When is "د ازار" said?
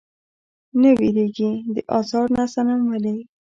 1.73-2.27